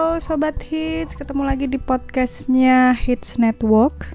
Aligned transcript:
halo 0.00 0.16
Sobat 0.16 0.56
Hits 0.64 1.12
Ketemu 1.12 1.44
lagi 1.44 1.68
di 1.68 1.76
podcastnya 1.76 2.96
Hits 2.96 3.36
Network. 3.36 4.08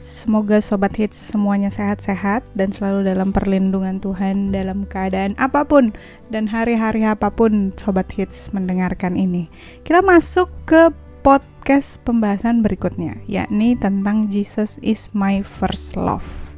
Semoga 0.00 0.56
Sobat 0.56 0.96
Hits 0.96 1.20
semuanya 1.20 1.68
sehat-sehat 1.68 2.40
Dan 2.56 2.72
selalu 2.72 3.12
dalam 3.12 3.28
perlindungan 3.28 4.00
Tuhan 4.00 4.56
Dalam 4.56 4.88
keadaan 4.88 5.36
apa 5.36 5.68
pun 5.68 5.92
Dan 6.32 6.48
hari-hari 6.48 7.04
apa 7.04 7.28
pun 7.28 7.76
Sobat 7.76 8.08
Hits 8.08 8.56
mendengarkan 8.56 9.20
ini. 9.20 9.52
Kita 9.84 10.00
masuk 10.00 10.48
ke 10.64 10.88
podcast 11.20 12.00
pembahasan 12.08 12.64
berikutnya 12.64 13.20
Yakni 13.28 13.76
tentang 13.76 14.32
Jesus 14.32 14.80
is 14.80 15.12
my 15.12 15.44
first 15.44 15.92
love. 15.92 16.56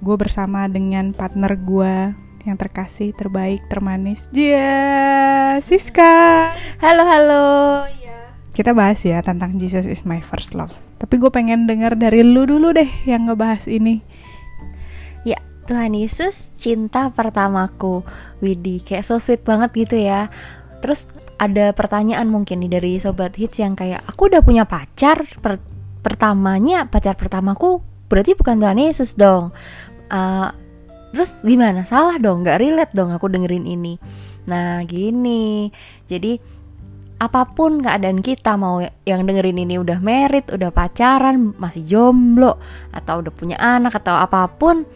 Gue 0.00 0.16
bersama 0.16 0.72
dengan 0.72 1.12
partner 1.12 1.52
gue 1.52 2.16
yang 2.46 2.58
terkasih, 2.58 3.10
terbaik, 3.16 3.64
termanis. 3.66 4.30
Dia 4.30 5.58
Siska. 5.64 6.54
Halo 6.78 7.02
halo. 7.02 7.46
Ya. 7.98 8.30
Kita 8.54 8.74
bahas 8.74 9.02
ya 9.02 9.18
tentang 9.24 9.58
Jesus 9.58 9.88
is 9.88 10.06
my 10.06 10.22
first 10.22 10.54
love. 10.54 10.74
Tapi 10.98 11.18
gue 11.18 11.30
pengen 11.30 11.66
denger 11.66 11.94
dari 11.98 12.22
lu 12.26 12.46
dulu 12.46 12.74
deh 12.74 12.90
yang 13.06 13.26
ngebahas 13.30 13.66
ini. 13.70 14.02
Ya, 15.22 15.38
Tuhan 15.66 15.94
Yesus 15.94 16.50
cinta 16.58 17.10
pertamaku. 17.10 18.02
Widih, 18.42 18.82
kayak 18.82 19.06
so 19.06 19.18
sweet 19.18 19.42
banget 19.42 19.74
gitu 19.74 19.98
ya. 19.98 20.30
Terus 20.82 21.10
ada 21.38 21.74
pertanyaan 21.74 22.26
mungkin 22.30 22.62
nih 22.66 22.70
dari 22.70 22.92
sobat 22.98 23.34
hits 23.38 23.62
yang 23.62 23.78
kayak 23.78 24.02
aku 24.06 24.30
udah 24.30 24.42
punya 24.42 24.66
pacar 24.66 25.26
per 25.38 25.62
pertamanya 25.98 26.86
pacar 26.86 27.18
pertamaku 27.18 27.82
berarti 28.06 28.34
bukan 28.34 28.58
Tuhan 28.58 28.78
Yesus 28.78 29.14
dong. 29.14 29.54
Uh, 30.08 30.50
terus 31.12 31.40
gimana? 31.40 31.84
Salah 31.88 32.16
dong 32.20 32.44
nggak 32.44 32.60
relate 32.60 32.92
dong 32.94 33.12
aku 33.12 33.28
dengerin 33.28 33.64
ini. 33.64 33.96
Nah 34.48 34.82
gini. 34.84 35.68
Jadi 36.08 36.58
apa 37.18 37.50
pun 37.50 37.82
keadaan 37.82 38.22
kita 38.22 38.54
mau 38.54 38.78
yang 39.02 39.26
dengerin 39.26 39.58
ini 39.58 39.74
udah 39.82 39.98
merit 39.98 40.46
udah 40.54 40.70
pacaran 40.70 41.50
masih 41.58 41.82
jomblo 41.82 42.62
atau 42.94 43.18
udah 43.18 43.32
punya 43.34 43.58
anak 43.58 43.98
atau 43.98 44.14
apa 44.14 44.46
pun 44.46 44.86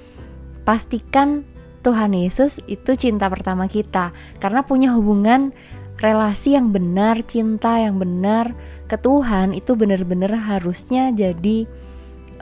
pastikan 0.63 1.43
Tuhan 1.83 2.15
Yesus 2.15 2.63
itu 2.71 2.95
cinta 2.95 3.27
pertama 3.27 3.67
kita. 3.67 4.15
Karena 4.39 4.63
punya 4.63 4.95
hubungan 4.95 5.51
relasi 5.99 6.55
yang 6.55 6.71
benar 6.71 7.23
cinta 7.27 7.79
yang 7.79 7.99
benar 7.99 8.55
ke 8.87 8.99
Tuhan 8.99 9.55
itu 9.55 9.79
benar-benar 9.79 10.35
harusnya 10.35 11.15
jadi 11.15 11.67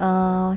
uh, 0.00 0.56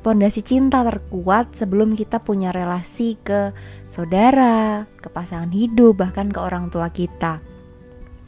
pondasi 0.00 0.40
cinta 0.46 0.86
terkuat 0.86 1.54
sebelum 1.54 1.98
kita 1.98 2.22
punya 2.22 2.54
relasi 2.54 3.18
ke 3.20 3.50
saudara, 3.90 4.86
ke 5.02 5.08
pasangan 5.10 5.50
hidup, 5.50 5.98
bahkan 5.98 6.30
ke 6.30 6.38
orang 6.38 6.70
tua 6.70 6.88
kita. 6.92 7.42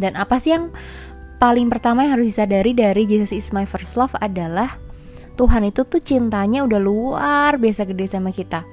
Dan 0.00 0.16
apa 0.16 0.41
sih 0.41 0.56
yang 0.56 0.72
paling 1.38 1.68
pertama 1.68 2.04
yang 2.04 2.18
harus 2.18 2.32
disadari 2.32 2.72
dari 2.72 3.04
Jesus 3.04 3.32
is 3.32 3.52
my 3.52 3.68
first 3.68 3.94
love 4.00 4.12
adalah 4.18 4.76
Tuhan 5.41 5.68
itu 5.68 5.88
tuh 5.88 6.00
cintanya 6.04 6.64
udah 6.64 6.80
luar 6.80 7.56
biasa 7.56 7.88
gede 7.88 8.08
sama 8.08 8.32
kita. 8.32 8.64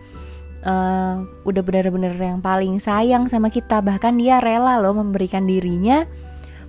Uh, 0.68 1.24
udah 1.46 1.62
benar-benar 1.64 2.18
yang 2.18 2.42
paling 2.42 2.82
sayang 2.82 3.30
sama 3.30 3.54
kita 3.54 3.80
bahkan 3.80 4.18
dia 4.18 4.42
rela 4.42 4.82
loh 4.82 4.92
memberikan 5.00 5.46
dirinya 5.46 6.04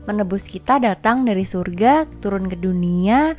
menebus 0.04 0.44
kita 0.44 0.76
datang 0.76 1.24
dari 1.24 1.42
surga 1.42 2.06
turun 2.20 2.46
ke 2.52 2.56
dunia 2.60 3.32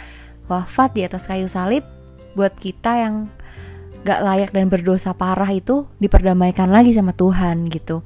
wafat 0.49 0.97
di 0.97 1.05
atas 1.05 1.29
kayu 1.29 1.45
salib 1.45 1.85
buat 2.33 2.53
kita 2.57 2.91
yang 3.05 3.15
gak 4.07 4.23
layak 4.23 4.51
dan 4.55 4.71
berdosa 4.71 5.11
parah 5.11 5.51
itu 5.51 5.83
diperdamaikan 5.99 6.71
lagi 6.71 6.95
sama 6.95 7.11
Tuhan 7.11 7.67
gitu. 7.67 7.99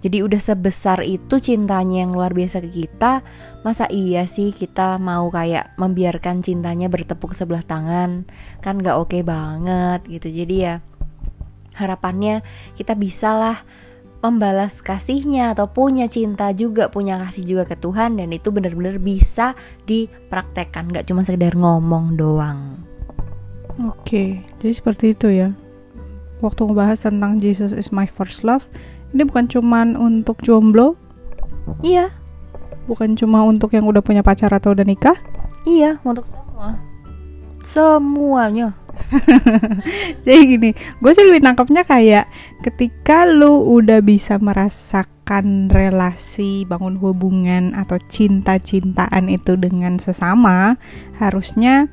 Jadi 0.00 0.24
udah 0.24 0.40
sebesar 0.40 1.04
itu 1.04 1.42
cintanya 1.42 2.06
yang 2.06 2.16
luar 2.16 2.32
biasa 2.32 2.64
ke 2.64 2.70
kita, 2.72 3.20
masa 3.66 3.84
iya 3.92 4.24
sih 4.24 4.54
kita 4.54 4.96
mau 4.96 5.28
kayak 5.28 5.76
membiarkan 5.76 6.40
cintanya 6.40 6.88
bertepuk 6.88 7.36
sebelah 7.36 7.66
tangan? 7.66 8.24
Kan 8.64 8.80
gak 8.80 8.96
oke 8.96 9.12
okay 9.12 9.22
banget 9.26 10.00
gitu. 10.08 10.30
Jadi 10.30 10.56
ya 10.56 10.74
harapannya 11.76 12.40
kita 12.78 12.94
bisalah 12.96 13.60
membalas 14.20 14.84
kasihnya 14.84 15.56
atau 15.56 15.68
punya 15.68 16.04
cinta 16.08 16.52
juga 16.52 16.92
punya 16.92 17.16
kasih 17.24 17.56
juga 17.56 17.64
ke 17.64 17.76
Tuhan 17.80 18.20
dan 18.20 18.28
itu 18.36 18.52
benar-benar 18.52 19.00
bisa 19.00 19.56
dipraktekkan 19.88 20.92
gak 20.92 21.08
cuma 21.08 21.24
sekedar 21.26 21.56
ngomong 21.56 22.16
doang. 22.16 22.89
Oke, 23.80 24.44
jadi 24.60 24.72
seperti 24.76 25.16
itu 25.16 25.32
ya. 25.32 25.56
Waktu 26.44 26.68
ngebahas 26.68 27.00
tentang 27.00 27.40
Jesus 27.40 27.72
is 27.72 27.88
my 27.88 28.04
first 28.04 28.44
love, 28.44 28.68
ini 29.16 29.24
bukan 29.24 29.48
cuman 29.48 29.96
untuk 29.96 30.40
jomblo? 30.44 31.00
Iya. 31.80 32.12
Bukan 32.84 33.16
cuma 33.16 33.44
untuk 33.44 33.72
yang 33.72 33.88
udah 33.88 34.04
punya 34.04 34.20
pacar 34.20 34.52
atau 34.52 34.76
udah 34.76 34.84
nikah? 34.84 35.16
Iya, 35.64 35.96
untuk 36.04 36.28
semua. 36.28 36.76
Semuanya. 37.64 38.76
jadi 40.28 40.40
gini, 40.44 40.70
gue 40.76 41.12
sih 41.16 41.24
lebih 41.24 41.40
nangkepnya 41.40 41.88
kayak 41.88 42.28
ketika 42.60 43.24
lu 43.24 43.64
udah 43.80 44.04
bisa 44.04 44.36
merasakan 44.36 45.72
relasi, 45.72 46.68
bangun 46.68 47.00
hubungan 47.00 47.72
atau 47.72 47.96
cinta-cintaan 48.12 49.32
itu 49.32 49.56
dengan 49.56 49.96
sesama, 49.96 50.76
harusnya 51.16 51.88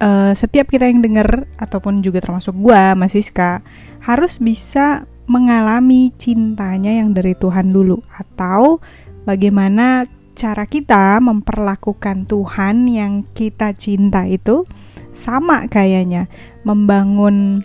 uh, 0.00 0.32
setiap 0.34 0.66
kita 0.72 0.88
yang 0.88 1.04
dengar 1.04 1.46
ataupun 1.60 2.00
juga 2.00 2.18
termasuk 2.24 2.56
gua 2.56 2.98
Mas 2.98 3.14
Siska 3.14 3.62
harus 4.02 4.40
bisa 4.40 5.04
mengalami 5.30 6.10
cintanya 6.18 6.90
yang 6.90 7.14
dari 7.14 7.38
Tuhan 7.38 7.70
dulu 7.70 8.02
atau 8.10 8.82
bagaimana 9.22 10.08
cara 10.34 10.66
kita 10.66 11.20
memperlakukan 11.22 12.26
Tuhan 12.26 12.88
yang 12.90 13.28
kita 13.36 13.76
cinta 13.76 14.26
itu 14.26 14.66
sama 15.12 15.68
kayaknya 15.68 16.26
membangun 16.64 17.62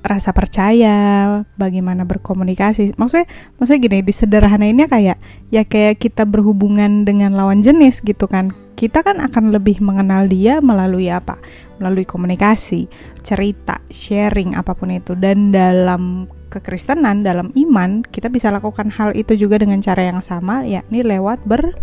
rasa 0.00 0.32
percaya, 0.32 1.44
bagaimana 1.60 2.08
berkomunikasi. 2.08 2.96
Maksudnya, 2.96 3.28
maksudnya 3.60 3.80
gini, 3.84 3.98
disederhanainnya 4.00 4.86
kayak 4.88 5.20
ya 5.52 5.62
kayak 5.68 6.00
kita 6.00 6.24
berhubungan 6.24 7.04
dengan 7.04 7.36
lawan 7.36 7.60
jenis 7.60 8.00
gitu 8.00 8.24
kan. 8.24 8.52
Kita 8.80 9.04
kan 9.04 9.20
akan 9.20 9.52
lebih 9.52 9.84
mengenal 9.84 10.24
dia 10.24 10.64
melalui 10.64 11.12
apa? 11.12 11.36
Melalui 11.76 12.08
komunikasi, 12.08 12.88
cerita, 13.20 13.76
sharing 13.92 14.56
apa 14.56 14.72
pun 14.72 14.88
itu. 14.88 15.12
Dan 15.12 15.52
dalam 15.52 16.24
kekristenan, 16.48 17.20
dalam 17.20 17.52
iman, 17.52 18.00
kita 18.00 18.32
bisa 18.32 18.48
lakukan 18.48 18.88
hal 18.88 19.12
itu 19.12 19.36
juga 19.36 19.60
dengan 19.60 19.84
cara 19.84 20.08
yang 20.08 20.24
sama, 20.24 20.64
yakni 20.64 21.04
lewat 21.04 21.44
ber 21.44 21.76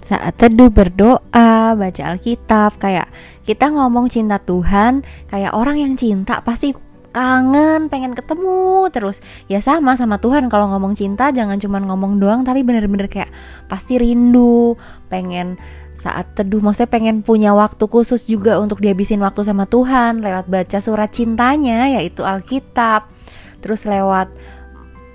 saat 0.00 0.40
teduh 0.40 0.72
berdoa, 0.72 1.76
baca 1.76 2.02
Alkitab, 2.08 2.80
kayak 2.80 3.12
kita 3.44 3.68
ngomong 3.68 4.08
cinta 4.08 4.40
Tuhan, 4.40 5.04
kayak 5.28 5.52
orang 5.52 5.76
yang 5.76 5.94
cinta 5.94 6.40
pasti 6.40 6.72
kangen, 7.14 7.90
pengen 7.90 8.14
ketemu 8.14 8.88
terus. 8.90 9.22
Ya 9.46 9.60
sama 9.60 9.94
sama 9.94 10.18
Tuhan 10.18 10.48
kalau 10.48 10.70
ngomong 10.72 10.96
cinta 10.96 11.30
jangan 11.30 11.58
cuma 11.62 11.78
ngomong 11.82 12.18
doang 12.22 12.42
tapi 12.42 12.62
bener-bener 12.66 13.06
kayak 13.06 13.30
pasti 13.70 14.00
rindu, 14.00 14.74
pengen 15.10 15.60
saat 16.00 16.32
teduh 16.32 16.64
maksudnya 16.64 16.88
pengen 16.88 17.20
punya 17.20 17.52
waktu 17.52 17.84
khusus 17.84 18.24
juga 18.24 18.56
untuk 18.56 18.80
dihabisin 18.80 19.20
waktu 19.20 19.44
sama 19.44 19.68
Tuhan 19.68 20.24
lewat 20.24 20.48
baca 20.48 20.78
surat 20.80 21.12
cintanya 21.12 21.92
yaitu 21.92 22.24
Alkitab. 22.24 23.12
Terus 23.60 23.84
lewat 23.84 24.32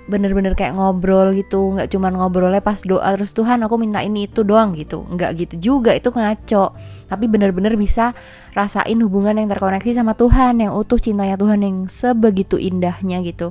bener-bener 0.06 0.54
kayak 0.54 0.78
ngobrol 0.78 1.34
gitu 1.34 1.74
nggak 1.74 1.90
cuman 1.90 2.14
ngobrolnya 2.14 2.62
pas 2.62 2.78
doa 2.86 3.18
terus 3.18 3.34
Tuhan 3.34 3.58
aku 3.66 3.74
minta 3.74 3.98
ini 3.98 4.30
itu 4.30 4.46
doang 4.46 4.78
gitu. 4.78 5.02
Nggak 5.10 5.30
gitu 5.42 5.54
juga 5.58 5.90
itu 5.90 6.14
ngaco. 6.14 6.78
Tapi 7.10 7.24
bener-bener 7.26 7.74
bisa 7.74 8.14
rasain 8.54 9.02
hubungan 9.02 9.34
yang 9.42 9.50
terkoneksi 9.50 9.90
sama 9.90 10.14
Tuhan 10.14 10.62
yang 10.62 10.70
utuh 10.78 11.02
cintanya 11.02 11.34
Tuhan 11.34 11.66
yang 11.66 11.90
sebegitu 11.90 12.62
indahnya 12.62 13.26
gitu. 13.26 13.50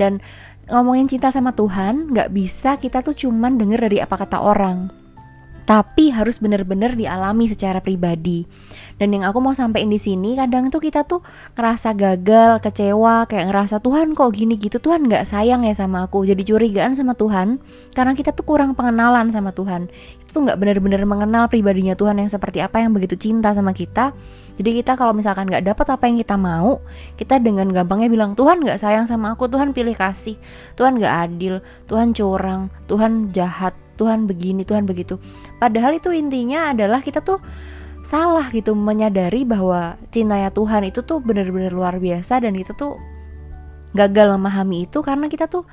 Dan 0.00 0.24
ngomongin 0.72 1.12
cinta 1.12 1.28
sama 1.28 1.52
Tuhan 1.52 2.08
nggak 2.08 2.32
bisa 2.32 2.80
kita 2.80 3.04
tuh 3.04 3.12
cuman 3.12 3.60
denger 3.60 3.84
dari 3.84 4.00
apa 4.00 4.16
kata 4.16 4.40
orang 4.40 4.99
tapi 5.70 6.10
harus 6.10 6.42
benar-benar 6.42 6.98
dialami 6.98 7.46
secara 7.46 7.78
pribadi. 7.78 8.42
Dan 8.98 9.14
yang 9.14 9.22
aku 9.22 9.38
mau 9.38 9.54
sampaikan 9.54 9.86
di 9.86 10.02
sini, 10.02 10.34
kadang 10.34 10.66
tuh 10.66 10.82
kita 10.82 11.06
tuh 11.06 11.22
ngerasa 11.54 11.94
gagal, 11.94 12.58
kecewa, 12.58 13.30
kayak 13.30 13.54
ngerasa 13.54 13.78
Tuhan 13.78 14.18
kok 14.18 14.34
gini 14.34 14.58
gitu, 14.58 14.82
Tuhan 14.82 15.06
nggak 15.06 15.30
sayang 15.30 15.62
ya 15.62 15.70
sama 15.78 16.10
aku, 16.10 16.26
jadi 16.26 16.42
curigaan 16.42 16.98
sama 16.98 17.14
Tuhan, 17.14 17.62
karena 17.94 18.18
kita 18.18 18.34
tuh 18.34 18.42
kurang 18.42 18.74
pengenalan 18.74 19.30
sama 19.30 19.54
Tuhan. 19.54 19.86
Itu 20.26 20.42
nggak 20.42 20.58
benar-benar 20.58 21.06
mengenal 21.06 21.46
pribadinya 21.46 21.94
Tuhan 21.94 22.18
yang 22.18 22.26
seperti 22.26 22.58
apa 22.58 22.82
yang 22.82 22.90
begitu 22.90 23.14
cinta 23.14 23.54
sama 23.54 23.70
kita. 23.70 24.10
Jadi 24.58 24.82
kita 24.82 24.98
kalau 24.98 25.14
misalkan 25.14 25.46
nggak 25.46 25.70
dapat 25.70 25.86
apa 25.86 26.04
yang 26.10 26.18
kita 26.18 26.34
mau, 26.34 26.82
kita 27.14 27.38
dengan 27.38 27.70
gampangnya 27.70 28.10
bilang 28.10 28.34
Tuhan 28.34 28.58
nggak 28.58 28.82
sayang 28.82 29.06
sama 29.06 29.38
aku, 29.38 29.46
Tuhan 29.46 29.70
pilih 29.70 29.94
kasih, 29.94 30.34
Tuhan 30.74 30.98
nggak 30.98 31.14
adil, 31.30 31.62
Tuhan 31.86 32.10
curang, 32.10 32.74
Tuhan 32.90 33.30
jahat, 33.30 33.72
Tuhan 34.00 34.24
begini, 34.24 34.64
Tuhan 34.64 34.88
begitu. 34.88 35.20
Padahal 35.60 36.00
itu 36.00 36.08
intinya 36.08 36.72
adalah 36.72 37.04
kita 37.04 37.20
tuh 37.20 37.36
salah 38.00 38.48
gitu 38.48 38.72
menyadari 38.72 39.44
bahwa 39.44 40.00
cintanya 40.08 40.48
Tuhan 40.48 40.88
itu 40.88 41.04
tuh 41.04 41.20
benar-benar 41.20 41.68
luar 41.76 42.00
biasa 42.00 42.40
dan 42.40 42.56
kita 42.56 42.72
tuh 42.72 42.96
gagal 43.92 44.32
memahami 44.32 44.88
itu 44.88 45.04
karena 45.04 45.28
kita 45.28 45.50
tuh 45.52 45.68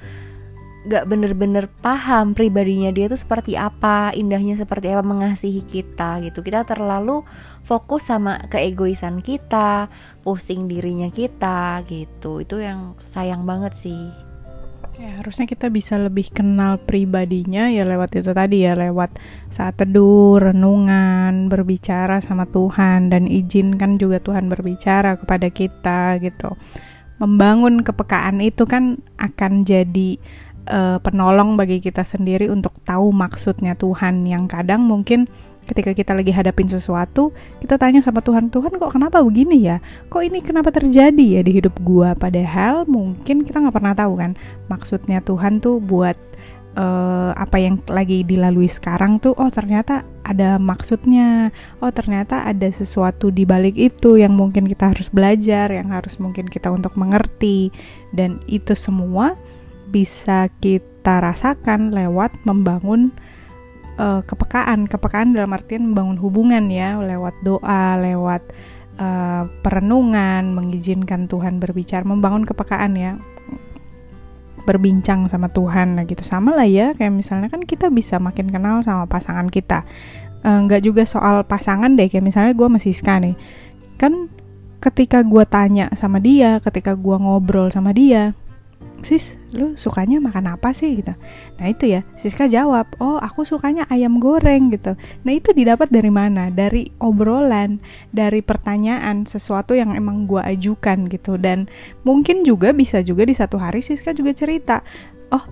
nggak 0.87 1.03
bener-bener 1.03 1.67
paham 1.83 2.31
pribadinya 2.31 2.95
dia 2.95 3.11
tuh 3.11 3.19
seperti 3.19 3.59
apa 3.59 4.15
indahnya 4.15 4.55
seperti 4.55 4.91
apa 4.91 5.03
mengasihi 5.03 5.63
kita 5.63 6.19
gitu. 6.23 6.43
Kita 6.43 6.67
terlalu 6.67 7.23
fokus 7.63 8.07
sama 8.07 8.43
keegoisan 8.51 9.23
kita 9.23 9.87
pusing 10.23 10.67
dirinya 10.67 11.07
kita 11.11 11.83
gitu. 11.87 12.43
Itu 12.43 12.59
yang 12.59 12.99
sayang 12.99 13.47
banget 13.47 13.75
sih 13.75 14.26
Ya, 14.97 15.21
harusnya 15.21 15.45
kita 15.45 15.69
bisa 15.69 16.01
lebih 16.01 16.33
kenal 16.33 16.81
pribadinya 16.81 17.69
ya 17.69 17.85
lewat 17.85 18.17
itu 18.17 18.33
tadi 18.33 18.65
ya, 18.65 18.73
lewat 18.73 19.21
saat 19.53 19.77
teduh, 19.77 20.41
renungan, 20.41 21.53
berbicara 21.53 22.17
sama 22.17 22.49
Tuhan 22.49 23.13
dan 23.13 23.29
izinkan 23.29 24.01
juga 24.01 24.17
Tuhan 24.17 24.49
berbicara 24.49 25.21
kepada 25.21 25.53
kita 25.53 26.17
gitu. 26.17 26.57
Membangun 27.21 27.85
kepekaan 27.85 28.41
itu 28.41 28.65
kan 28.65 28.97
akan 29.21 29.69
jadi 29.69 30.17
uh, 30.65 30.97
penolong 30.97 31.61
bagi 31.61 31.77
kita 31.77 32.01
sendiri 32.01 32.49
untuk 32.49 32.73
tahu 32.81 33.13
maksudnya 33.13 33.77
Tuhan 33.77 34.25
yang 34.25 34.49
kadang 34.49 34.81
mungkin 34.81 35.29
ketika 35.67 35.91
kita 35.91 36.15
lagi 36.15 36.31
hadapin 36.31 36.71
sesuatu, 36.71 37.35
kita 37.59 37.75
tanya 37.75 37.99
sama 37.99 38.23
Tuhan, 38.23 38.47
Tuhan 38.47 38.79
kok 38.79 38.95
kenapa 38.95 39.19
begini 39.19 39.67
ya? 39.67 39.83
Kok 40.07 40.23
ini 40.23 40.39
kenapa 40.39 40.71
terjadi 40.71 41.39
ya 41.39 41.41
di 41.43 41.51
hidup 41.59 41.75
gua? 41.83 42.15
Padahal 42.15 42.87
mungkin 42.87 43.43
kita 43.43 43.59
nggak 43.59 43.75
pernah 43.75 43.93
tahu 43.93 44.15
kan 44.15 44.31
maksudnya 44.71 45.19
Tuhan 45.19 45.59
tuh 45.59 45.83
buat 45.83 46.15
uh, 46.77 47.31
apa 47.33 47.57
yang 47.57 47.81
lagi 47.89 48.21
dilalui 48.21 48.69
sekarang 48.69 49.17
tuh, 49.17 49.33
oh 49.35 49.49
ternyata 49.49 50.05
ada 50.23 50.61
maksudnya, 50.61 51.49
oh 51.81 51.89
ternyata 51.89 52.45
ada 52.45 52.69
sesuatu 52.69 53.33
di 53.33 53.43
balik 53.43 53.75
itu 53.75 54.21
yang 54.21 54.37
mungkin 54.37 54.69
kita 54.69 54.93
harus 54.93 55.09
belajar, 55.09 55.73
yang 55.73 55.89
harus 55.89 56.21
mungkin 56.21 56.45
kita 56.45 56.69
untuk 56.69 56.93
mengerti, 56.95 57.73
dan 58.13 58.39
itu 58.45 58.77
semua 58.77 59.33
bisa 59.89 60.51
kita 60.61 61.23
rasakan 61.23 61.95
lewat 61.95 62.35
membangun 62.45 63.09
uh, 63.97 64.21
kepekaan. 64.23 64.85
Kepekaan 64.87 65.33
dalam 65.33 65.51
artian 65.53 65.91
membangun 65.91 66.17
hubungan 66.21 66.69
ya 66.71 66.97
lewat 67.01 67.35
doa 67.43 67.97
lewat 67.99 68.41
uh, 69.01 69.49
perenungan 69.61 70.53
mengizinkan 70.53 71.25
Tuhan 71.27 71.59
berbicara 71.59 72.05
membangun 72.05 72.45
kepekaan 72.47 72.93
ya. 72.95 73.11
Berbincang 74.63 75.27
sama 75.27 75.51
Tuhan 75.51 75.97
nah 75.99 76.05
gitu. 76.07 76.23
Sama 76.23 76.55
lah 76.55 76.67
ya 76.67 76.93
kayak 76.95 77.13
misalnya 77.13 77.49
kan 77.51 77.65
kita 77.65 77.91
bisa 77.91 78.21
makin 78.21 78.53
kenal 78.53 78.85
sama 78.85 79.09
pasangan 79.09 79.47
kita. 79.51 79.83
Eh, 80.45 80.59
nggak 80.63 80.81
uh, 80.81 80.85
juga 80.85 81.03
soal 81.03 81.43
pasangan 81.43 81.97
deh 81.97 82.07
kayak 82.07 82.23
misalnya 82.23 82.53
gue 82.53 82.67
masih 82.69 82.93
Siska 82.93 83.19
nih. 83.19 83.35
Kan 83.97 84.29
ketika 84.77 85.25
gue 85.25 85.43
tanya 85.49 85.89
sama 85.97 86.21
dia 86.21 86.61
ketika 86.61 86.93
gue 86.93 87.17
ngobrol 87.17 87.73
sama 87.73 87.91
dia 87.97 88.37
sis 89.05 89.37
lu 89.53 89.77
sukanya 89.77 90.17
makan 90.17 90.57
apa 90.57 90.73
sih 90.73 90.99
gitu? 90.99 91.13
Nah 91.61 91.65
itu 91.69 91.85
ya. 91.87 92.01
Siska 92.19 92.49
jawab 92.49 92.89
oh 92.97 93.21
aku 93.21 93.45
sukanya 93.45 93.85
ayam 93.93 94.17
goreng 94.17 94.73
gitu. 94.73 94.97
Nah 95.23 95.31
itu 95.31 95.53
didapat 95.53 95.87
dari 95.93 96.09
mana? 96.09 96.49
Dari 96.49 96.89
obrolan 96.99 97.79
dari 98.09 98.41
pertanyaan 98.41 99.23
sesuatu 99.29 99.77
yang 99.77 99.93
emang 99.93 100.25
gua 100.25 100.43
ajukan 100.49 101.07
gitu. 101.07 101.37
Dan 101.37 101.69
mungkin 102.03 102.41
juga 102.41 102.73
bisa 102.73 103.05
juga 103.05 103.23
di 103.23 103.37
satu 103.37 103.61
hari 103.61 103.85
Siska 103.85 104.11
juga 104.17 104.33
cerita 104.33 104.81
oh 105.31 105.45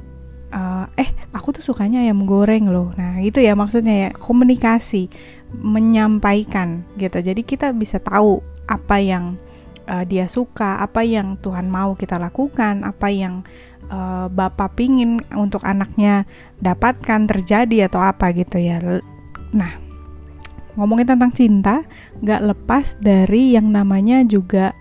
uh, 0.52 0.86
eh 0.98 1.10
aku 1.32 1.56
tuh 1.56 1.64
sukanya 1.64 2.02
ayam 2.02 2.26
goreng 2.26 2.68
loh. 2.68 2.92
Nah 2.98 3.22
itu 3.22 3.40
ya 3.40 3.54
maksudnya 3.54 4.10
ya 4.10 4.10
komunikasi 4.16 5.08
menyampaikan 5.56 6.84
gitu. 7.00 7.22
Jadi 7.22 7.42
kita 7.46 7.72
bisa 7.72 8.02
tahu 8.02 8.42
apa 8.66 8.98
yang 9.00 9.38
uh, 9.88 10.04
dia 10.06 10.26
suka, 10.30 10.82
apa 10.82 11.06
yang 11.06 11.38
Tuhan 11.40 11.70
mau 11.70 11.94
kita 11.94 12.18
lakukan, 12.18 12.86
apa 12.86 13.08
yang 13.10 13.46
uh, 13.90 14.28
Bapak 14.30 14.78
pingin 14.78 15.22
untuk 15.34 15.62
anaknya 15.66 16.26
dapatkan 16.62 17.30
terjadi 17.30 17.90
atau 17.90 18.02
apa 18.02 18.34
gitu 18.34 18.58
ya. 18.58 18.82
Nah, 19.54 19.72
ngomongin 20.76 21.08
tentang 21.08 21.32
cinta, 21.32 21.86
nggak 22.22 22.42
lepas 22.54 22.98
dari 23.00 23.56
yang 23.56 23.70
namanya 23.72 24.26
juga 24.26 24.76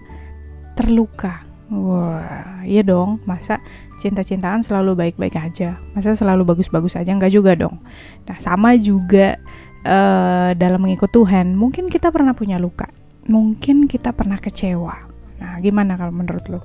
terluka. 0.74 1.44
Wah, 1.72 2.60
iya 2.66 2.84
dong, 2.84 3.24
masa 3.24 3.58
cinta-cintaan 3.98 4.60
selalu 4.60 5.00
baik-baik 5.00 5.38
aja, 5.38 5.80
masa 5.96 6.12
selalu 6.12 6.44
bagus-bagus 6.44 6.98
aja 6.98 7.08
nggak 7.08 7.32
juga 7.32 7.56
dong. 7.56 7.80
Nah, 8.28 8.36
sama 8.36 8.76
juga 8.76 9.40
uh, 9.86 10.52
dalam 10.52 10.84
mengikut 10.84 11.08
Tuhan, 11.08 11.56
mungkin 11.56 11.88
kita 11.88 12.12
pernah 12.12 12.36
punya 12.36 12.60
luka 12.60 12.90
mungkin 13.28 13.88
kita 13.88 14.12
pernah 14.12 14.36
kecewa. 14.40 14.94
Nah, 15.40 15.58
gimana 15.60 15.96
kalau 15.98 16.12
menurut 16.14 16.44
lo? 16.48 16.60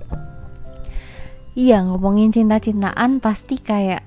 Iya, 1.58 1.84
ngomongin 1.84 2.32
cinta-cintaan 2.32 3.20
pasti 3.20 3.60
kayak 3.60 4.06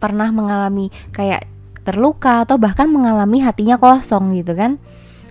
pernah 0.00 0.28
mengalami 0.32 0.92
kayak 1.14 1.46
terluka 1.86 2.44
atau 2.44 2.60
bahkan 2.60 2.90
mengalami 2.90 3.40
hatinya 3.40 3.80
kosong 3.80 4.36
gitu 4.36 4.52
kan. 4.52 4.76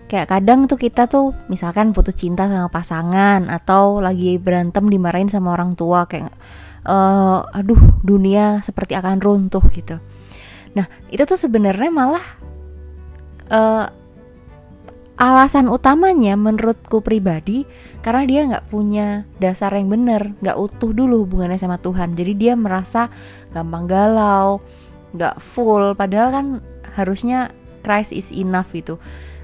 Kayak 0.09 0.33
kadang 0.33 0.65
tuh 0.65 0.81
kita 0.81 1.05
tuh 1.05 1.37
misalkan 1.53 1.93
putus 1.93 2.17
cinta 2.17 2.49
sama 2.49 2.65
pasangan 2.73 3.45
atau 3.45 4.01
lagi 4.01 4.41
berantem 4.41 4.89
dimarahin 4.89 5.29
sama 5.29 5.53
orang 5.53 5.77
tua 5.77 6.09
kayak 6.09 6.33
uh, 6.89 7.45
aduh 7.53 8.01
dunia 8.01 8.65
seperti 8.65 8.97
akan 8.97 9.21
runtuh 9.21 9.61
gitu. 9.69 10.01
Nah, 10.73 10.89
itu 11.13 11.21
tuh 11.25 11.37
sebenarnya 11.37 11.91
malah 11.93 12.25
uh, 13.53 13.85
alasan 15.19 15.67
utamanya 15.67 16.39
menurutku 16.39 17.03
pribadi 17.03 17.67
karena 17.99 18.23
dia 18.23 18.41
nggak 18.47 18.71
punya 18.71 19.27
dasar 19.43 19.75
yang 19.75 19.91
benar 19.91 20.31
nggak 20.39 20.55
utuh 20.55 20.95
dulu 20.95 21.27
hubungannya 21.27 21.59
sama 21.59 21.75
Tuhan. 21.75 22.15
Jadi 22.15 22.33
dia 22.39 22.53
merasa 22.55 23.11
gampang 23.51 23.85
galau 23.85 24.63
nggak 25.11 25.43
full. 25.43 25.91
Padahal 25.99 26.29
kan 26.31 26.45
harusnya 26.95 27.51
Christ 27.83 28.15
is 28.15 28.31
enough 28.31 28.71
gitu. 28.71 28.95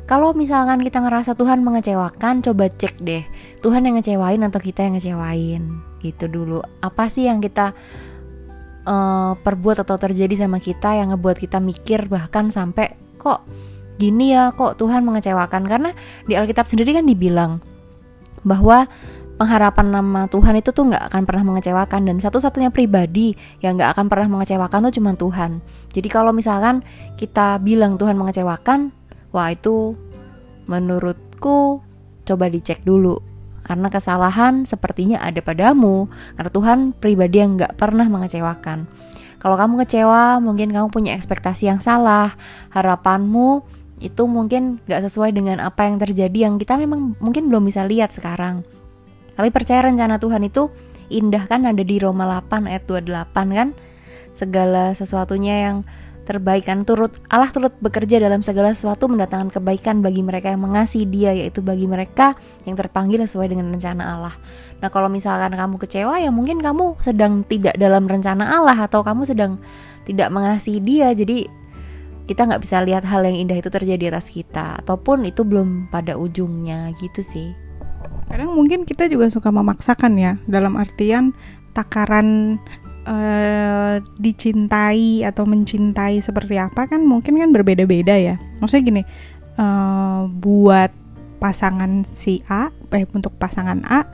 Kalau 0.07 0.31
misalkan 0.31 0.79
kita 0.79 1.03
ngerasa 1.03 1.35
Tuhan 1.35 1.65
mengecewakan 1.65 2.45
coba 2.45 2.69
cek 2.69 3.01
deh 3.01 3.25
Tuhan 3.65 3.89
yang 3.89 3.97
ngecewain 3.97 4.47
atau 4.47 4.61
kita 4.63 4.87
yang 4.87 4.95
ngecewain? 4.95 5.63
Gitu 5.99 6.25
dulu. 6.31 6.63
Apa 6.79 7.11
sih 7.11 7.27
yang 7.27 7.43
kita 7.43 7.75
uh, 8.87 9.33
perbuat 9.35 9.83
atau 9.83 9.99
terjadi 9.99 10.47
sama 10.47 10.63
kita 10.63 10.95
yang 10.95 11.11
ngebuat 11.11 11.35
kita 11.41 11.59
mikir 11.59 12.07
bahkan 12.07 12.47
sampai 12.53 12.95
kok 13.19 13.43
gini 13.95 14.35
ya 14.35 14.51
kok 14.51 14.79
Tuhan 14.79 15.07
mengecewakan 15.07 15.63
karena 15.65 15.91
di 16.27 16.35
Alkitab 16.35 16.67
sendiri 16.67 16.95
kan 16.95 17.07
dibilang 17.07 17.63
bahwa 18.43 18.85
pengharapan 19.35 19.91
nama 19.91 20.21
Tuhan 20.31 20.55
itu 20.59 20.71
tuh 20.71 20.87
nggak 20.87 21.11
akan 21.11 21.21
pernah 21.27 21.43
mengecewakan 21.43 22.07
dan 22.07 22.17
satu-satunya 22.23 22.71
pribadi 22.71 23.35
yang 23.59 23.75
nggak 23.75 23.95
akan 23.95 24.07
pernah 24.07 24.27
mengecewakan 24.31 24.87
tuh 24.89 24.93
cuma 24.95 25.11
Tuhan. 25.15 25.59
Jadi 25.91 26.07
kalau 26.07 26.31
misalkan 26.31 26.83
kita 27.19 27.59
bilang 27.59 27.99
Tuhan 27.99 28.15
mengecewakan, 28.15 28.95
wah 29.35 29.51
itu 29.51 29.99
menurutku 30.71 31.83
coba 32.25 32.45
dicek 32.49 32.81
dulu 32.87 33.19
karena 33.65 33.89
kesalahan 33.89 34.63
sepertinya 34.63 35.21
ada 35.21 35.41
padamu 35.41 36.07
karena 36.37 36.51
Tuhan 36.53 36.79
pribadi 36.95 37.41
yang 37.43 37.59
nggak 37.59 37.75
pernah 37.75 38.07
mengecewakan. 38.07 38.87
Kalau 39.45 39.61
kamu 39.61 39.85
kecewa, 39.85 40.41
mungkin 40.41 40.73
kamu 40.73 40.89
punya 40.89 41.13
ekspektasi 41.13 41.69
yang 41.69 41.77
salah, 41.77 42.33
harapanmu 42.73 43.61
itu 44.03 44.27
mungkin 44.27 44.83
gak 44.85 45.07
sesuai 45.07 45.31
dengan 45.31 45.63
apa 45.63 45.87
yang 45.87 45.95
terjadi 46.01 46.51
yang 46.51 46.59
kita 46.59 46.75
memang 46.75 47.15
mungkin 47.23 47.47
belum 47.47 47.63
bisa 47.63 47.87
lihat 47.87 48.11
sekarang. 48.11 48.67
Tapi 49.35 49.51
percaya 49.51 49.83
rencana 49.83 50.19
Tuhan 50.19 50.43
itu 50.47 50.71
indah 51.11 51.47
kan 51.47 51.67
ada 51.67 51.83
di 51.83 51.95
Roma 51.99 52.27
8 52.43 52.67
ayat 52.67 52.83
28 52.87 53.57
kan. 53.57 53.69
Segala 54.35 54.91
sesuatunya 54.91 55.55
yang 55.71 55.77
terbaik 56.25 56.65
kan 56.65 56.81
turut 56.83 57.13
Allah 57.29 57.53
turut 57.53 57.71
bekerja 57.79 58.17
dalam 58.17 58.41
segala 58.41 58.73
sesuatu 58.73 59.05
mendatangkan 59.05 59.53
kebaikan 59.53 60.01
bagi 60.01 60.25
mereka 60.25 60.49
yang 60.49 60.65
mengasihi 60.65 61.05
Dia 61.05 61.31
yaitu 61.37 61.61
bagi 61.61 61.85
mereka 61.85 62.33
yang 62.65 62.73
terpanggil 62.73 63.21
sesuai 63.23 63.53
dengan 63.53 63.69
rencana 63.69 64.03
Allah. 64.03 64.35
Nah, 64.81 64.89
kalau 64.89 65.07
misalkan 65.07 65.53
kamu 65.53 65.77
kecewa 65.77 66.17
ya 66.19 66.33
mungkin 66.33 66.59
kamu 66.59 66.99
sedang 67.05 67.45
tidak 67.45 67.77
dalam 67.77 68.09
rencana 68.09 68.57
Allah 68.59 68.75
atau 68.89 69.05
kamu 69.05 69.23
sedang 69.23 69.61
tidak 70.03 70.33
mengasihi 70.33 70.81
Dia. 70.81 71.13
Jadi 71.13 71.47
kita 72.25 72.49
nggak 72.49 72.61
bisa 72.65 72.81
lihat 72.81 73.05
hal 73.05 73.21
yang 73.25 73.37
indah 73.47 73.57
itu 73.57 73.69
terjadi 73.69 74.13
atas 74.13 74.33
kita. 74.33 74.81
Ataupun 74.81 75.25
itu 75.29 75.45
belum 75.45 75.89
pada 75.93 76.17
ujungnya 76.17 76.93
gitu 76.97 77.21
sih. 77.21 77.53
Kadang 78.29 78.57
mungkin 78.57 78.83
kita 78.83 79.05
juga 79.05 79.29
suka 79.29 79.53
memaksakan 79.53 80.17
ya 80.17 80.33
dalam 80.49 80.75
artian 80.75 81.31
takaran 81.77 82.57
uh, 83.05 84.01
dicintai 84.17 85.21
atau 85.21 85.45
mencintai 85.45 86.19
seperti 86.19 86.57
apa 86.57 86.89
kan 86.89 87.05
mungkin 87.05 87.37
kan 87.37 87.53
berbeda-beda 87.53 88.17
ya. 88.17 88.35
Maksudnya 88.59 88.83
gini 88.83 89.03
uh, 89.61 90.25
buat 90.41 90.89
pasangan 91.37 92.01
si 92.07 92.41
A 92.49 92.73
eh 92.95 93.05
untuk 93.13 93.37
pasangan 93.37 93.85
A 93.85 94.07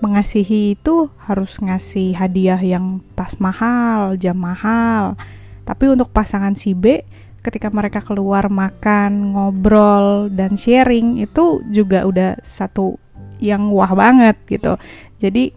mengasihi 0.00 0.80
itu 0.80 1.12
harus 1.28 1.60
ngasih 1.60 2.16
hadiah 2.16 2.56
yang 2.56 3.04
tas 3.12 3.36
mahal 3.36 4.16
jam 4.16 4.40
mahal. 4.40 5.20
Tapi 5.68 5.92
untuk 5.92 6.08
pasangan 6.10 6.56
si 6.56 6.72
B 6.72 7.04
ketika 7.40 7.72
mereka 7.72 8.04
keluar 8.04 8.52
makan, 8.52 9.36
ngobrol 9.36 10.28
dan 10.28 10.56
sharing 10.56 11.20
itu 11.20 11.64
juga 11.72 12.04
udah 12.04 12.40
satu 12.44 13.00
yang 13.40 13.72
wah 13.72 13.92
banget 13.96 14.36
gitu. 14.46 14.76
Jadi 15.20 15.52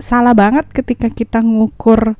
salah 0.00 0.32
banget 0.32 0.70
ketika 0.70 1.10
kita 1.12 1.42
ngukur 1.42 2.14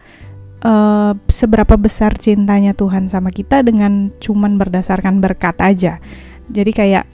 uh, 0.67 1.13
seberapa 1.31 1.79
besar 1.81 2.19
cintanya 2.19 2.77
Tuhan 2.77 3.09
sama 3.09 3.33
kita 3.33 3.65
dengan 3.65 4.13
cuman 4.19 4.59
berdasarkan 4.61 5.23
berkat 5.23 5.57
aja. 5.63 6.03
Jadi 6.51 6.71
kayak 6.75 7.05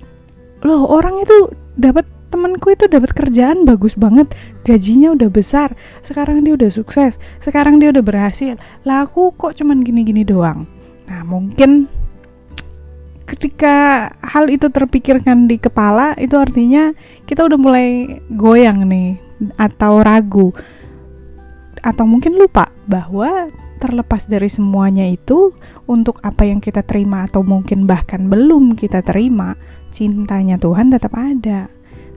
loh 0.65 0.89
orang 0.89 1.23
itu 1.23 1.53
dapat 1.77 2.09
temanku 2.33 2.75
itu 2.75 2.91
dapat 2.91 3.15
kerjaan 3.15 3.65
bagus 3.65 3.95
banget, 3.95 4.35
gajinya 4.67 5.15
udah 5.15 5.31
besar, 5.31 5.73
sekarang 6.03 6.43
dia 6.43 6.59
udah 6.59 6.69
sukses, 6.69 7.17
sekarang 7.39 7.79
dia 7.79 7.95
udah 7.95 8.03
berhasil. 8.03 8.59
Lah 8.83 9.07
aku 9.07 9.33
kok 9.37 9.57
cuman 9.57 9.81
gini-gini 9.87 10.27
doang. 10.27 10.67
Nah, 11.07 11.23
mungkin 11.23 11.87
ketika 13.27 14.09
hal 14.23 14.47
itu 14.47 14.71
terpikirkan 14.71 15.51
di 15.51 15.59
kepala 15.59 16.15
itu 16.15 16.39
artinya 16.39 16.95
kita 17.27 17.43
udah 17.43 17.59
mulai 17.59 18.23
goyang 18.31 18.87
nih 18.87 19.19
atau 19.59 19.99
ragu 19.99 20.55
atau 21.83 22.07
mungkin 22.07 22.39
lupa 22.39 22.71
bahwa 22.87 23.51
terlepas 23.83 24.25
dari 24.31 24.49
semuanya 24.49 25.05
itu 25.05 25.53
untuk 25.91 26.23
apa 26.25 26.49
yang 26.49 26.63
kita 26.63 26.81
terima 26.87 27.27
atau 27.29 27.45
mungkin 27.45 27.85
bahkan 27.85 28.31
belum 28.31 28.79
kita 28.79 29.05
terima 29.05 29.59
cintanya 29.93 30.57
Tuhan 30.57 30.89
tetap 30.89 31.13
ada 31.13 31.69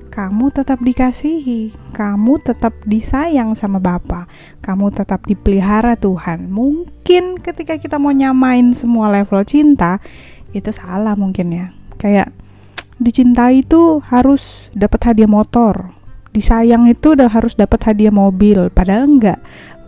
kamu 0.10 0.50
tetap 0.50 0.82
dikasihi, 0.82 1.74
kamu 1.94 2.42
tetap 2.42 2.74
disayang 2.84 3.54
sama 3.54 3.78
Bapa, 3.78 4.26
kamu 4.66 4.90
tetap 4.90 5.24
dipelihara 5.30 5.94
Tuhan. 5.96 6.50
Mungkin 6.50 7.38
ketika 7.40 7.78
kita 7.78 8.02
mau 8.02 8.10
nyamain 8.10 8.74
semua 8.74 9.10
level 9.14 9.46
cinta, 9.46 10.02
itu 10.52 10.74
salah 10.74 11.14
mungkin 11.14 11.54
ya. 11.54 11.66
Kayak 12.02 12.34
dicintai 12.98 13.64
itu 13.64 14.02
harus 14.10 14.74
dapat 14.74 15.14
hadiah 15.14 15.30
motor. 15.30 15.94
Disayang 16.34 16.90
itu 16.90 17.14
udah 17.18 17.30
harus 17.30 17.58
dapat 17.58 17.82
hadiah 17.90 18.14
mobil. 18.14 18.70
Padahal 18.70 19.10
enggak. 19.10 19.40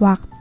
Waktu 0.01 0.40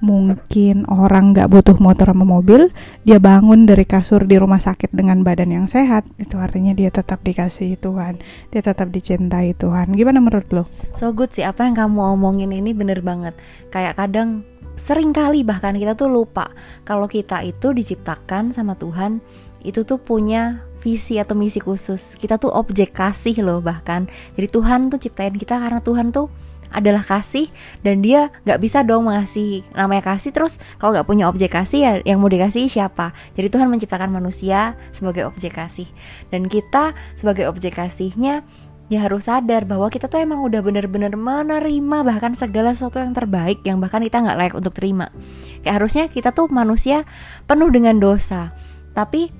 mungkin 0.00 0.88
orang 0.88 1.36
nggak 1.36 1.52
butuh 1.52 1.76
motor 1.76 2.08
sama 2.08 2.24
mobil 2.24 2.72
dia 3.04 3.20
bangun 3.20 3.68
dari 3.68 3.84
kasur 3.84 4.24
di 4.24 4.40
rumah 4.40 4.62
sakit 4.62 4.88
dengan 4.96 5.20
badan 5.20 5.52
yang 5.52 5.66
sehat. 5.68 6.08
Itu 6.16 6.40
artinya 6.40 6.72
dia 6.72 6.88
tetap 6.88 7.20
dikasih 7.20 7.76
Tuhan 7.76 8.22
dia 8.50 8.62
tetap 8.62 8.88
dicintai 8.90 9.54
Tuhan. 9.56 9.94
Gimana 9.94 10.18
menurut 10.22 10.48
lo? 10.52 10.64
So 10.98 11.10
good 11.12 11.34
sih 11.34 11.44
apa 11.46 11.66
yang 11.66 11.76
kamu 11.76 12.18
omongin 12.18 12.50
ini 12.54 12.72
bener 12.72 13.00
banget. 13.00 13.34
Kayak 13.68 13.98
kadang 13.98 14.46
sering 14.78 15.12
kali 15.12 15.44
bahkan 15.44 15.76
kita 15.76 15.92
tuh 15.92 16.08
lupa 16.08 16.48
kalau 16.88 17.04
kita 17.04 17.44
itu 17.44 17.76
diciptakan 17.76 18.56
sama 18.56 18.78
Tuhan 18.80 19.20
itu 19.60 19.84
tuh 19.84 20.00
punya 20.00 20.64
visi 20.80 21.20
atau 21.20 21.36
misi 21.36 21.60
khusus. 21.60 22.16
Kita 22.16 22.40
tuh 22.40 22.48
objek 22.48 22.96
kasih 22.96 23.44
loh 23.44 23.60
bahkan. 23.60 24.08
Jadi 24.34 24.48
Tuhan 24.48 24.88
tuh 24.88 24.98
ciptain 24.98 25.36
kita 25.36 25.60
karena 25.60 25.84
Tuhan 25.84 26.10
tuh 26.10 26.32
adalah 26.70 27.02
kasih 27.02 27.50
dan 27.82 28.00
dia 28.00 28.30
nggak 28.46 28.58
bisa 28.62 28.82
dong 28.86 29.06
mengasihi 29.06 29.66
namanya 29.74 30.14
kasih. 30.14 30.30
Terus 30.30 30.56
kalau 30.78 30.94
nggak 30.94 31.06
punya 31.06 31.26
objek 31.26 31.54
kasih 31.54 31.78
ya 31.82 31.92
yang 32.06 32.22
mau 32.22 32.30
dikasih 32.30 32.70
siapa? 32.70 33.12
Jadi 33.34 33.50
Tuhan 33.50 33.68
menciptakan 33.68 34.10
manusia 34.10 34.78
sebagai 34.94 35.26
objek 35.26 35.58
kasih. 35.58 35.86
Dan 36.30 36.46
kita 36.46 36.94
sebagai 37.18 37.50
objek 37.50 37.78
kasihnya 37.78 38.46
ya 38.90 39.06
harus 39.06 39.30
sadar 39.30 39.62
bahwa 39.70 39.86
kita 39.86 40.10
tuh 40.10 40.18
emang 40.18 40.42
udah 40.42 40.66
bener-bener 40.66 41.14
menerima 41.14 41.98
bahkan 42.02 42.34
segala 42.34 42.74
sesuatu 42.74 42.98
yang 42.98 43.14
terbaik 43.14 43.62
yang 43.62 43.78
bahkan 43.78 44.02
kita 44.02 44.18
nggak 44.18 44.38
layak 44.38 44.54
untuk 44.58 44.74
terima. 44.74 45.14
Kayak 45.62 45.74
harusnya 45.78 46.04
kita 46.10 46.34
tuh 46.34 46.50
manusia 46.50 47.06
penuh 47.46 47.70
dengan 47.70 48.02
dosa. 48.02 48.50
Tapi 48.90 49.30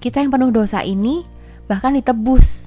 kita 0.00 0.24
yang 0.24 0.32
penuh 0.32 0.48
dosa 0.48 0.80
ini 0.80 1.28
bahkan 1.68 1.92
ditebus 1.92 2.63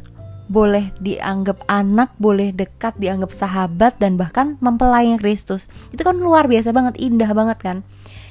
boleh 0.47 0.95
dianggap 1.03 1.67
anak, 1.67 2.15
boleh 2.17 2.55
dekat, 2.55 2.95
dianggap 2.95 3.35
sahabat 3.35 3.99
dan 3.99 4.15
bahkan 4.15 4.55
mempelai 4.63 5.11
Kristus. 5.19 5.67
Itu 5.91 6.07
kan 6.07 6.15
luar 6.19 6.47
biasa 6.47 6.71
banget, 6.71 6.95
indah 6.99 7.31
banget 7.35 7.59
kan? 7.59 7.77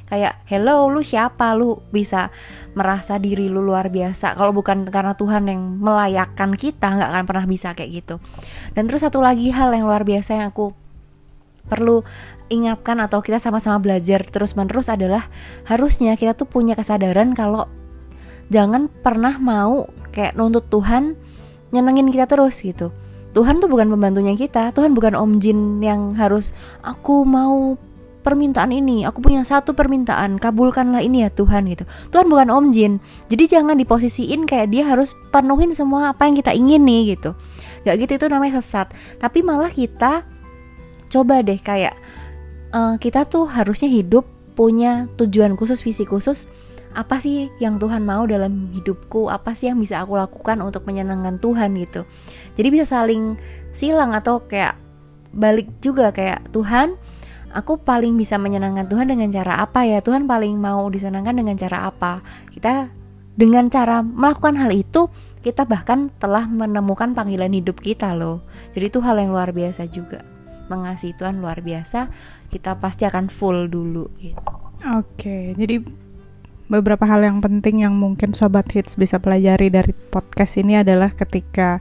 Kayak 0.06 0.38
hello 0.46 0.87
lu 0.88 1.02
siapa? 1.02 1.52
Lu 1.52 1.82
bisa 1.90 2.30
merasa 2.73 3.18
diri 3.18 3.50
lu 3.50 3.61
luar 3.61 3.90
biasa. 3.90 4.38
Kalau 4.38 4.54
bukan 4.54 4.87
karena 4.88 5.18
Tuhan 5.18 5.50
yang 5.50 5.61
melayakkan 5.82 6.54
kita 6.54 6.94
nggak 6.94 7.11
akan 7.11 7.25
pernah 7.26 7.46
bisa 7.50 7.75
kayak 7.75 7.90
gitu. 8.04 8.16
Dan 8.73 8.87
terus 8.87 9.02
satu 9.02 9.18
lagi 9.18 9.50
hal 9.50 9.75
yang 9.75 9.85
luar 9.85 10.06
biasa 10.06 10.38
yang 10.38 10.49
aku 10.54 10.73
perlu 11.66 12.06
ingatkan 12.46 13.02
atau 13.02 13.18
kita 13.18 13.42
sama-sama 13.42 13.82
belajar 13.82 14.23
terus 14.23 14.54
menerus 14.54 14.87
adalah 14.87 15.26
harusnya 15.66 16.14
kita 16.14 16.38
tuh 16.38 16.46
punya 16.46 16.78
kesadaran 16.78 17.35
kalau 17.35 17.66
jangan 18.54 18.87
pernah 18.87 19.35
mau 19.42 19.90
kayak 20.14 20.38
nuntut 20.38 20.70
Tuhan 20.70 21.18
nyenengin 21.76 22.09
kita 22.09 22.25
terus 22.25 22.64
gitu. 22.64 22.88
Tuhan 23.37 23.61
tuh 23.61 23.68
bukan 23.68 23.92
pembantunya 23.92 24.33
kita. 24.33 24.73
Tuhan 24.73 24.97
bukan 24.97 25.12
om 25.12 25.37
jin 25.37 25.85
yang 25.85 26.16
harus 26.16 26.56
aku 26.80 27.28
mau 27.28 27.76
permintaan 28.26 28.75
ini 28.75 29.06
aku 29.06 29.23
punya 29.23 29.47
satu 29.47 29.71
permintaan 29.71 30.42
kabulkanlah 30.42 30.99
ini 30.99 31.23
ya 31.23 31.30
Tuhan 31.30 31.71
gitu. 31.71 31.87
Tuhan 32.11 32.26
bukan 32.26 32.50
om 32.50 32.75
jin. 32.75 32.99
Jadi 33.30 33.45
jangan 33.47 33.78
diposisiin 33.78 34.49
kayak 34.50 34.75
dia 34.75 34.83
harus 34.83 35.14
penuhin 35.30 35.71
semua 35.78 36.11
apa 36.11 36.26
yang 36.26 36.35
kita 36.35 36.50
ingin 36.50 36.83
nih 36.83 37.14
gitu. 37.14 37.38
Gak 37.87 38.02
gitu 38.02 38.18
itu 38.18 38.26
namanya 38.26 38.59
sesat. 38.59 38.90
Tapi 39.23 39.47
malah 39.47 39.71
kita 39.71 40.26
coba 41.06 41.45
deh 41.45 41.61
kayak 41.62 41.95
uh, 42.75 42.99
kita 42.99 43.28
tuh 43.30 43.47
harusnya 43.47 43.87
hidup 43.87 44.26
punya 44.59 45.06
tujuan 45.21 45.54
khusus 45.54 45.85
visi 45.85 46.02
khusus 46.02 46.50
apa 46.96 47.20
sih 47.20 47.52
yang 47.60 47.76
Tuhan 47.76 48.08
mau 48.08 48.24
dalam 48.24 48.72
hidupku? 48.72 49.28
Apa 49.28 49.52
sih 49.52 49.68
yang 49.68 49.76
bisa 49.76 50.00
aku 50.00 50.16
lakukan 50.16 50.64
untuk 50.64 50.88
menyenangkan 50.88 51.36
Tuhan 51.36 51.76
gitu? 51.76 52.08
Jadi 52.56 52.68
bisa 52.72 52.88
saling 52.88 53.36
silang 53.76 54.16
atau 54.16 54.40
kayak 54.40 54.80
balik 55.36 55.68
juga 55.84 56.08
kayak 56.16 56.48
Tuhan 56.56 56.96
aku 57.52 57.76
paling 57.84 58.16
bisa 58.16 58.40
menyenangkan 58.40 58.88
Tuhan 58.88 59.12
dengan 59.12 59.28
cara 59.28 59.60
apa 59.60 59.84
ya? 59.84 60.00
Tuhan 60.00 60.24
paling 60.24 60.56
mau 60.56 60.88
disenangkan 60.88 61.36
dengan 61.36 61.60
cara 61.60 61.88
apa? 61.92 62.24
Kita 62.48 62.88
dengan 63.36 63.68
cara 63.68 64.00
melakukan 64.00 64.56
hal 64.56 64.72
itu 64.72 65.12
kita 65.44 65.68
bahkan 65.68 66.08
telah 66.16 66.48
menemukan 66.48 67.12
panggilan 67.12 67.52
hidup 67.52 67.76
kita 67.84 68.16
loh. 68.16 68.40
Jadi 68.72 68.88
itu 68.88 68.98
hal 69.04 69.20
yang 69.20 69.36
luar 69.36 69.52
biasa 69.52 69.84
juga. 69.92 70.24
Mengasihi 70.72 71.14
Tuhan 71.14 71.44
luar 71.44 71.60
biasa 71.60 72.10
kita 72.48 72.80
pasti 72.80 73.04
akan 73.04 73.28
full 73.28 73.68
dulu 73.68 74.08
gitu. 74.16 74.40
Oke 74.96 75.52
jadi 75.56 76.05
beberapa 76.66 77.06
hal 77.06 77.23
yang 77.23 77.38
penting 77.38 77.87
yang 77.87 77.94
mungkin 77.94 78.35
sobat 78.35 78.66
hits 78.75 78.99
bisa 78.99 79.23
pelajari 79.23 79.70
dari 79.70 79.94
podcast 79.94 80.58
ini 80.58 80.82
adalah 80.82 81.14
ketika 81.14 81.78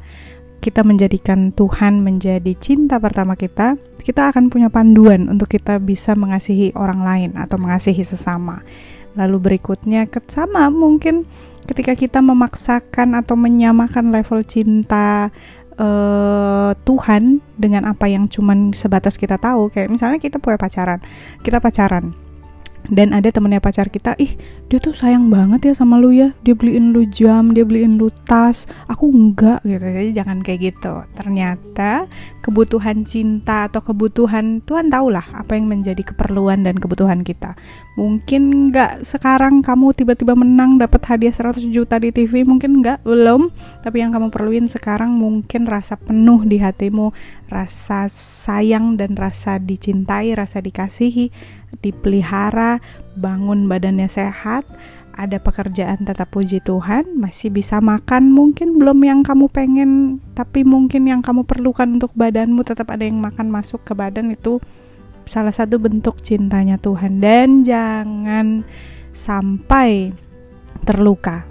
kita 0.61 0.81
menjadikan 0.81 1.53
Tuhan 1.53 2.01
menjadi 2.01 2.57
cinta 2.57 2.97
pertama 2.97 3.37
kita, 3.37 3.77
kita 4.01 4.33
akan 4.33 4.49
punya 4.49 4.73
panduan 4.73 5.29
untuk 5.29 5.45
kita 5.45 5.77
bisa 5.77 6.17
mengasihi 6.17 6.73
orang 6.73 7.05
lain 7.05 7.29
atau 7.37 7.61
mengasihi 7.61 8.01
sesama. 8.01 8.65
Lalu 9.13 9.37
berikutnya 9.53 10.09
sama 10.25 10.73
mungkin 10.73 11.21
ketika 11.69 11.93
kita 11.93 12.19
memaksakan 12.21 13.13
atau 13.13 13.37
menyamakan 13.37 14.09
level 14.09 14.41
cinta 14.41 15.29
uh, 15.77 16.71
Tuhan 16.81 17.45
dengan 17.57 17.85
apa 17.85 18.09
yang 18.09 18.25
cuman 18.25 18.73
sebatas 18.73 19.21
kita 19.21 19.37
tahu, 19.37 19.69
kayak 19.69 19.93
misalnya 19.93 20.17
kita 20.17 20.41
punya 20.41 20.57
pacaran, 20.57 20.97
kita 21.45 21.61
pacaran 21.61 22.25
dan 22.89 23.13
ada 23.13 23.29
temennya 23.33 23.61
pacar 23.61 23.89
kita 23.89 24.13
ih 24.21 24.37
dia 24.65 24.81
tuh 24.81 24.97
sayang 24.97 25.29
banget 25.29 25.69
ya 25.69 25.73
sama 25.77 26.01
lu 26.01 26.09
ya. 26.09 26.33
Dia 26.41 26.57
beliin 26.57 26.89
lu 26.89 27.05
jam 27.05 27.53
dia 27.53 27.61
beliin 27.61 28.01
lu 28.01 28.09
tas. 28.25 28.65
Aku 28.89 29.13
enggak 29.13 29.61
gitu. 29.61 29.85
Jadi 29.85 30.09
jangan 30.17 30.41
kayak 30.41 30.73
gitu. 30.73 31.05
Ternyata 31.13 32.09
kebutuhan 32.41 33.05
cinta 33.05 33.69
atau 33.69 33.85
kebutuhan 33.85 34.65
Tuhan 34.65 34.89
tahulah 34.89 35.25
apa 35.37 35.53
yang 35.53 35.69
menjadi 35.69 36.01
keperluan 36.01 36.65
dan 36.65 36.81
kebutuhan 36.81 37.21
kita. 37.21 37.53
Mungkin 37.93 38.73
enggak 38.73 39.05
sekarang 39.05 39.61
kamu 39.61 39.93
tiba-tiba 39.93 40.33
menang 40.33 40.81
dapat 40.81 41.05
hadiah 41.13 41.33
100 41.33 41.61
juta 41.69 42.01
di 42.01 42.09
TV 42.09 42.41
mungkin 42.41 42.81
enggak 42.81 43.05
belum. 43.05 43.53
Tapi 43.85 44.01
yang 44.01 44.17
kamu 44.17 44.33
perluin 44.33 44.65
sekarang 44.65 45.13
mungkin 45.13 45.69
rasa 45.69 45.93
penuh 45.93 46.41
di 46.41 46.57
hatimu 46.57 47.13
rasa 47.45 48.09
sayang 48.09 48.97
dan 48.97 49.13
rasa 49.13 49.61
dicintai 49.61 50.33
rasa 50.33 50.65
dikasihi 50.65 51.29
dipelihara, 51.79 52.83
bangun 53.19 53.67
badannya 53.67 54.07
sehat, 54.07 54.67
ada 55.15 55.39
pekerjaan 55.39 56.03
tetap 56.03 56.27
puji 56.35 56.59
Tuhan, 56.59 57.15
masih 57.15 57.47
bisa 57.47 57.79
makan 57.79 58.35
mungkin 58.35 58.75
belum 58.75 58.99
yang 59.07 59.23
kamu 59.23 59.47
pengen, 59.47 60.19
tapi 60.35 60.67
mungkin 60.67 61.07
yang 61.07 61.23
kamu 61.23 61.47
perlukan 61.47 61.87
untuk 61.87 62.11
badanmu 62.13 62.67
tetap 62.67 62.91
ada 62.91 63.07
yang 63.07 63.23
makan 63.23 63.47
masuk 63.47 63.79
ke 63.87 63.95
badan 63.95 64.35
itu 64.35 64.59
salah 65.25 65.55
satu 65.55 65.81
bentuk 65.81 66.21
cintanya 66.21 66.77
Tuhan 66.77 67.23
dan 67.23 67.65
jangan 67.65 68.67
sampai 69.15 70.11
terluka. 70.83 71.47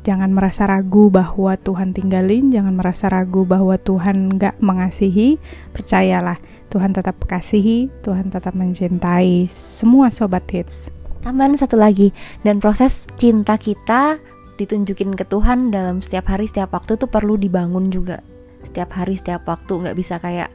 Jangan 0.00 0.32
merasa 0.32 0.64
ragu 0.64 1.12
bahwa 1.12 1.60
Tuhan 1.60 1.92
tinggalin, 1.92 2.48
jangan 2.48 2.72
merasa 2.72 3.12
ragu 3.12 3.44
bahwa 3.44 3.76
Tuhan 3.76 4.40
gak 4.40 4.56
mengasihi. 4.64 5.36
Percayalah, 5.76 6.40
Tuhan 6.70 6.94
tetap 6.94 7.18
kasihi, 7.26 7.90
Tuhan 8.06 8.30
tetap 8.30 8.54
mencintai 8.54 9.50
semua 9.50 10.14
sobat 10.14 10.46
hits. 10.48 10.88
Tambahan 11.20 11.58
satu 11.58 11.76
lagi, 11.76 12.14
dan 12.46 12.62
proses 12.62 13.04
cinta 13.20 13.60
kita 13.60 14.16
ditunjukin 14.56 15.18
ke 15.18 15.26
Tuhan 15.28 15.74
dalam 15.74 16.00
setiap 16.00 16.30
hari, 16.32 16.48
setiap 16.48 16.72
waktu 16.72 16.96
tuh 16.96 17.10
perlu 17.10 17.36
dibangun 17.36 17.90
juga. 17.92 18.22
Setiap 18.64 18.94
hari, 18.96 19.18
setiap 19.18 19.44
waktu 19.44 19.72
nggak 19.84 19.96
bisa 19.98 20.16
kayak 20.22 20.48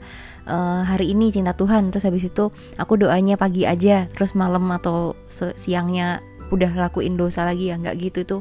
uh, 0.50 0.82
hari 0.86 1.12
ini 1.12 1.34
cinta 1.34 1.54
Tuhan 1.54 1.90
terus 1.92 2.06
habis 2.06 2.26
itu 2.26 2.54
aku 2.78 2.98
doanya 2.98 3.36
pagi 3.36 3.66
aja 3.68 4.08
terus 4.14 4.38
malam 4.38 4.70
atau 4.72 5.18
siangnya 5.30 6.22
udah 6.54 6.72
lakuin 6.78 7.18
dosa 7.18 7.44
lagi 7.44 7.74
ya 7.74 7.76
nggak 7.82 7.96
gitu 8.00 8.20
itu 8.22 8.38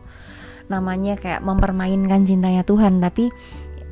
namanya 0.68 1.20
kayak 1.20 1.44
mempermainkan 1.44 2.24
cintanya 2.24 2.64
Tuhan 2.64 3.00
tapi 3.00 3.28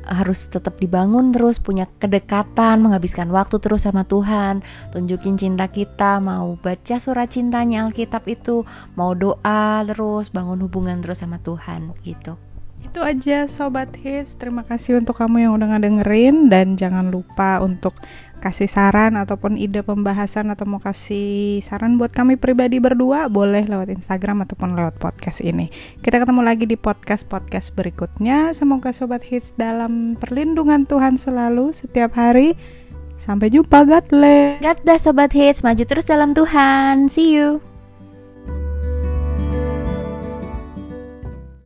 harus 0.03 0.47
tetap 0.51 0.77
dibangun 0.79 1.31
terus 1.31 1.57
punya 1.59 1.87
kedekatan 1.99 2.83
menghabiskan 2.83 3.31
waktu 3.31 3.59
terus 3.59 3.87
sama 3.87 4.03
Tuhan. 4.03 4.61
Tunjukin 4.91 5.39
cinta 5.39 5.67
kita 5.71 6.19
mau 6.19 6.59
baca 6.59 6.95
surat 6.99 7.31
cintanya 7.31 7.87
Alkitab 7.87 8.27
itu 8.27 8.67
mau 8.99 9.15
doa 9.15 9.83
terus 9.87 10.29
bangun 10.29 10.61
hubungan 10.63 10.99
terus 10.99 11.23
sama 11.23 11.39
Tuhan 11.39 11.95
gitu. 12.03 12.35
Itu 12.83 12.99
aja 12.99 13.47
Sobat 13.47 13.95
Hits. 13.95 14.35
Terima 14.35 14.61
kasih 14.61 14.99
untuk 14.99 15.15
kamu 15.15 15.47
yang 15.47 15.55
udah 15.55 15.67
ngedengerin 15.71 16.51
Dan 16.51 16.75
jangan 16.75 17.09
lupa 17.09 17.63
untuk 17.63 17.95
kasih 18.43 18.67
saran 18.67 19.15
ataupun 19.15 19.55
ide 19.55 19.87
pembahasan 19.87 20.51
atau 20.51 20.67
mau 20.67 20.83
kasih 20.83 21.63
saran 21.63 21.95
buat 21.95 22.11
kami 22.11 22.35
pribadi 22.35 22.83
berdua 22.83 23.31
boleh 23.31 23.63
lewat 23.63 23.87
Instagram 23.87 24.43
ataupun 24.43 24.75
lewat 24.75 24.99
podcast 24.99 25.39
ini. 25.39 25.71
Kita 26.03 26.19
ketemu 26.19 26.43
lagi 26.43 26.67
di 26.67 26.75
podcast-podcast 26.75 27.71
berikutnya. 27.71 28.51
Semoga 28.51 28.91
sobat 28.91 29.23
hits 29.23 29.55
dalam 29.55 30.19
perlindungan 30.19 30.83
Tuhan 30.83 31.15
selalu 31.15 31.71
setiap 31.71 32.19
hari. 32.19 32.59
Sampai 33.15 33.47
jumpa, 33.47 33.87
God 33.87 34.11
bless. 34.11 34.59
God 34.59 34.79
bless 34.83 35.07
sobat 35.07 35.31
hits, 35.31 35.63
maju 35.63 35.83
terus 35.87 36.03
dalam 36.03 36.35
Tuhan. 36.35 37.07
See 37.07 37.31
you. 37.39 37.72